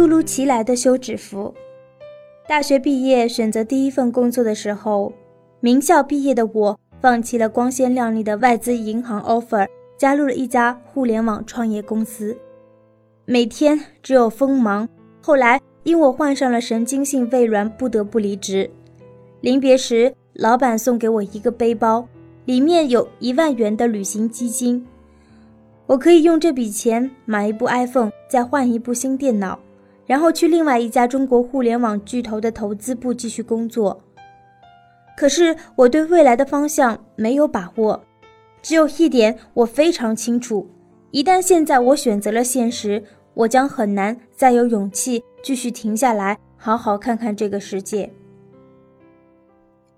[0.00, 1.54] 突如其来的休止符。
[2.48, 5.12] 大学毕业选择第一份工作的时候，
[5.60, 9.68] 名校毕业的我放弃了光鲜亮丽的外资银行 offer，
[9.98, 12.34] 加入了一家互联网创业公司，
[13.26, 14.88] 每天只有锋芒。
[15.20, 18.70] 后来因我患上了神经性胃软，不得不离职。
[19.42, 22.08] 临别时，老板送给我一个背包，
[22.46, 24.86] 里面有一万元的旅行基金，
[25.84, 29.58] 我可以用这笔钱买一部 iPhone，再换一部新电脑。
[30.10, 34.02] 然后去另外一家中国互联网巨头的投资部继续工作。
[35.16, 38.02] 可是我对未来的方向没有把握，
[38.60, 40.68] 只有一点我非常清楚：
[41.12, 43.00] 一旦现在我选择了现实，
[43.34, 48.10] 我将很难再有勇气继续停下来好好看看这个世界。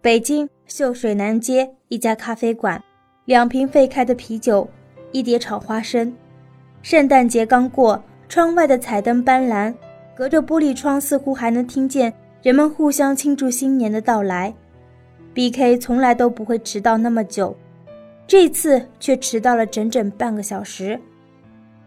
[0.03, 2.85] 北京秀水南街一家咖啡馆，
[3.25, 4.69] 两瓶沸开的啤酒，
[5.11, 6.15] 一碟炒花生。
[6.83, 9.75] 圣诞节刚过，窗外的彩灯斑斓。
[10.15, 14.55] 隔着玻璃窗，似乎还能听见人们互相庆祝新年的到来。
[15.35, 17.57] B K 从来都不会迟到那么久，
[18.27, 21.01] 这次却迟到了整整半个小时。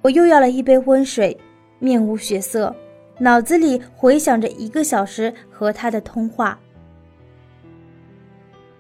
[0.01, 1.37] 我又要了一杯温水，
[1.77, 2.75] 面无血色，
[3.19, 6.59] 脑子里回想着一个小时和他的通话。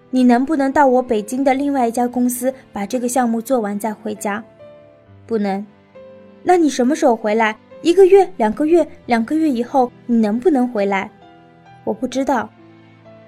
[0.09, 4.43] 你能不能到我北京的另外一家公司把这个项目做完再回家？
[5.27, 5.65] 不能。
[6.41, 7.57] 那你什么时候回来？
[7.81, 11.09] 一个月、两个月、两个月以后，你能不能回来？
[11.83, 12.49] 我不知道。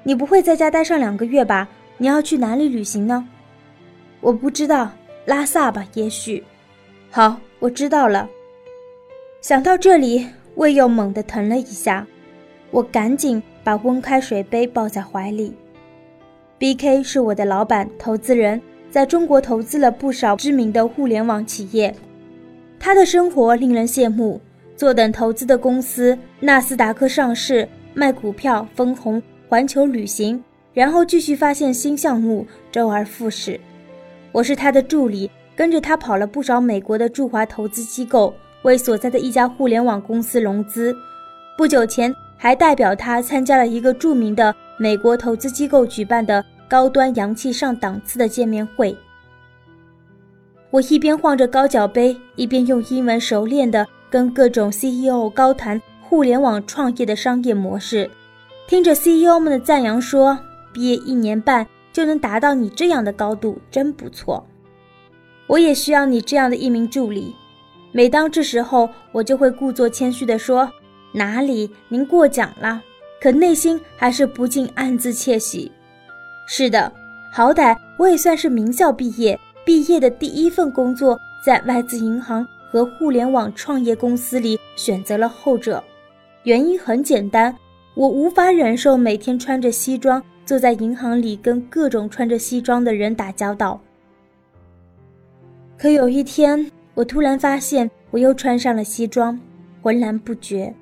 [0.04, 1.67] 你不会在家待上两个月吧？
[1.98, 3.28] 你要去哪里旅行呢？
[4.22, 4.89] 我不知道，
[5.26, 6.44] 拉萨吧，也许。
[7.12, 8.28] 好，我知道了。
[9.42, 12.08] 想到这里，胃又猛地疼了一下，
[12.72, 15.54] 我赶紧把温开水杯抱在怀里。
[16.58, 21.94] B K 是我的老板、投资人，在中国投资了不少知名的互联网企业，
[22.80, 24.39] 他的生活令人羡慕。
[24.75, 33.60] 坐等投资的公司纳斯达克上市，卖股票分红，环球旅行，然后继续发现新项目，周而复始。
[34.32, 40.95] 我是他的助理，跟着他跑了不少美国的驻华投资机构，为所在的一家互联网公司融资。
[41.58, 48.95] 不久前还代表他参加了一个著名的美国投资机构举办的高端洋气上档次的见面会。
[50.70, 53.88] 我一边晃着高脚杯，一边用英文熟练的。
[54.10, 58.10] 跟各种 CEO 高谈互联网创业的商业模式，
[58.66, 60.39] 听着 CEO 们的赞扬，说
[60.72, 64.48] 毕业一年半就能达到你这样的高度，真不错。
[65.45, 67.36] 我也需要你这样的一名助理。
[67.92, 70.72] 每当这时候，我就会故作谦虚地说
[71.11, 72.82] ：“哪里，您过奖了。”
[73.22, 75.70] 可内心还是不禁暗自窃喜。
[76.48, 76.89] 是的，
[77.34, 82.48] 好歹我也算是名校毕业，毕业的第一份工作在外资银行。
[82.70, 85.82] 和互联网创业公司里选择了后者，
[86.44, 87.55] 原因很简单，
[87.95, 93.80] 我无法忍受每天穿着西装坐在银行里跟各种穿着西装的人打交道。
[95.78, 99.39] 可有一天，我突然发现我又穿上了西装，
[99.82, 100.73] 浑然不觉。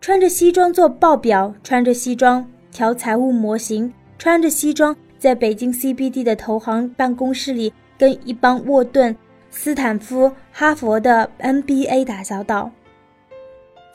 [0.00, 7.70] 穿着西装做报表，穿着西装调财务模型，穿着西装在北京 CBD 的投行办公室里
[8.02, 9.16] 跟一帮沃顿。
[9.48, 12.72] 斯坦福、哈佛的 MBA 打交道，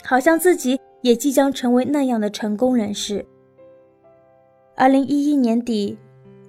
[0.05, 3.25] 好像自己也即将成为那样的成功人士。
[4.75, 5.97] 二零一一年底，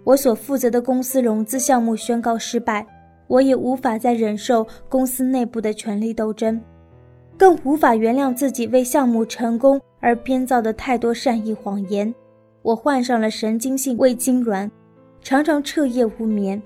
[0.05, 2.87] 我所负责的公司融资项目宣告失败，
[3.27, 6.61] 我也无法再忍受公司内部的权力斗争，
[7.37, 12.15] 更无法原谅自己为项目成功而编造的太多善意谎言。
[12.61, 14.71] 我患上了神经性胃痉挛，
[15.23, 16.63] 常常彻夜无眠。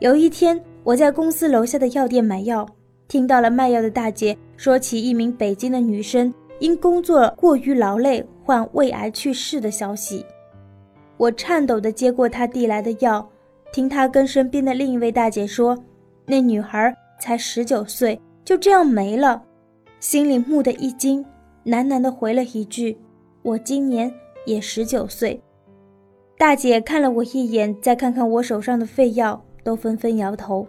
[0.00, 0.62] 有一天。
[0.84, 2.68] 我在公司楼下的药店买药，
[3.08, 10.26] 听到了卖药的大姐说起一名北京的女生因工作过于劳累患胃癌去世的消息。
[11.16, 13.26] 我颤抖地接过她递来的药，
[13.72, 15.74] 听她跟身边的另一位大姐说，
[16.26, 19.42] 那女孩才十九岁，就这样没了，
[20.00, 21.24] 心里蓦地一惊，
[21.64, 22.98] 喃喃地回了一句
[23.40, 24.12] ：“我今年
[24.44, 25.40] 也十九岁。”
[26.36, 30.66] 大姐看了我一眼，再看看我手上的废药，都纷纷摇头。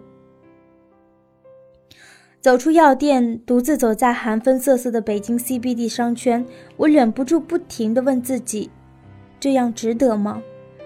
[2.40, 6.44] 走出药店，独自走在寒风瑟瑟的北京 CBD 商圈，
[6.76, 8.70] 我忍不住不停地问自己：
[9.38, 10.42] 这样值得吗？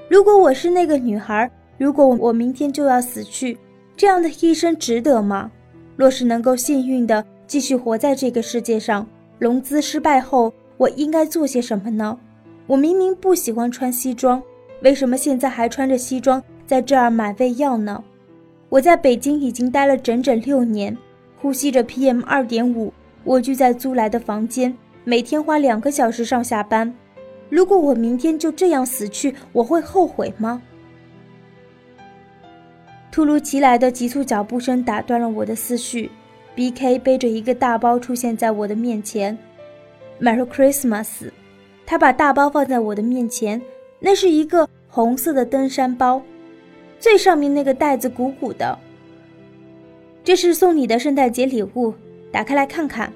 [0.09, 3.57] 如果我是那个女孩，如果我明天就要死去，
[3.97, 5.51] 这样的一生值得吗？
[5.97, 9.07] 若是能够幸运地继续活在这个世界上，
[9.39, 12.19] 融资失败后，我应该做些什么呢？
[12.67, 14.43] 我明明不喜欢穿西装，
[14.83, 18.05] 为什么现在还穿着西装在这儿买胃药呢？
[18.69, 20.97] 我在北京已经待了整整六年。
[21.37, 22.93] 呼吸着 PM 二点五，
[23.25, 24.73] 蜗居在租来的房间，
[25.03, 26.95] 每天花两个小时上下班。
[27.49, 30.63] 如果我明天就这样死去，我会后悔吗？
[33.11, 36.09] 突如其来的急促脚步声打断了我的思绪。
[36.55, 37.01] B.K.
[37.01, 39.37] 背着一个大包出现在我的面前。
[40.21, 41.33] Merry Christmas！
[41.85, 43.61] 他把大包放在我的面前，
[43.99, 46.23] 那是一个红色的登山包，
[47.01, 48.79] 最上面那个袋子鼓鼓的。
[50.23, 51.93] 这是送你的圣诞节礼物，
[52.31, 53.13] 打开来看看。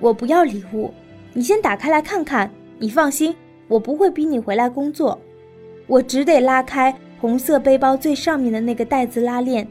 [0.00, 0.92] 我不要礼物，
[1.32, 2.50] 你先打开来看看。
[2.78, 3.34] 你放心，
[3.68, 5.18] 我不会逼你回来工作。
[5.86, 9.66] 我只得拉开红色背包最上面的那个袋子拉链，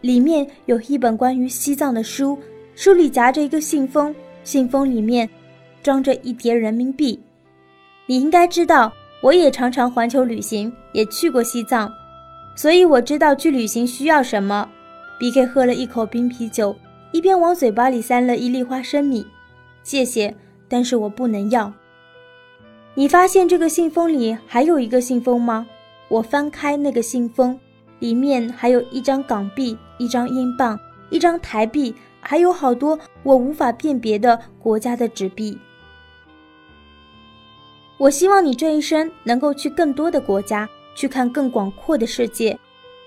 [0.00, 2.38] 里面有一本关于西藏的书，
[2.74, 4.14] 书里夹着一个信封，
[4.44, 5.28] 信封里面
[5.82, 7.20] 装着一叠人民币。
[8.06, 11.92] 你应该知道，我也常常环球旅行，也去过西藏，
[12.56, 14.68] 所以我知道去旅行需要什么。
[15.20, 15.46] B.K.
[15.46, 16.74] 喝了一口冰啤酒，
[17.12, 19.26] 一边往嘴巴里塞了一粒花生米。
[19.82, 20.34] 谢谢，
[20.68, 21.72] 但是我不能要。
[22.94, 25.66] 你发现这个信封里还有一个信封吗？
[26.08, 27.58] 我翻开那个信封，
[27.98, 30.78] 里面还有一张港币、一张英镑、
[31.10, 35.58] 一张台币，还有好多我无法辨别的国家的纸币。
[37.98, 42.58] 我希望你这一生能够去更多的国家，去看更广阔的世界。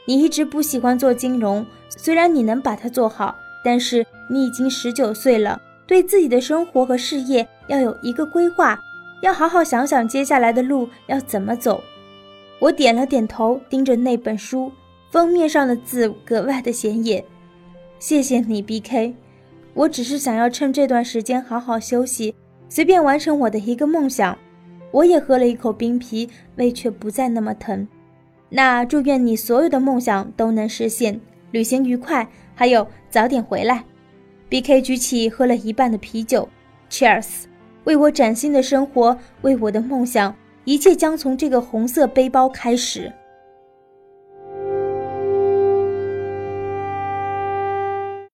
[0.06, 5.62] 你一直不喜欢做金融，虽然你能把它做好，但是你已经十九岁了。
[5.86, 8.80] 对自己的生活和事业要有一个规划，
[9.21, 11.83] 要好好想想接下来的路要怎么走。
[12.59, 14.71] 我点了点头，盯着那本书，
[15.12, 17.25] 封面上的字格外的显眼。
[17.97, 19.15] 谢谢你，B.K。
[19.74, 22.36] 我只是想要趁这段时间好好休息，
[22.69, 24.38] 随便完成我的一个梦想。
[24.91, 27.88] 我也喝了一口冰啤，胃却不再那么疼。
[28.50, 31.19] 那祝愿你所有的梦想都能实现，
[31.51, 33.83] 旅行愉快，还有早点回来。
[34.50, 34.81] B.K.
[34.81, 36.50] 举起喝了一半的啤酒
[36.89, 37.44] ，Cheers！
[37.83, 43.13] 为我崭新的生活，为我的梦想，一切将从这个红色背包开始。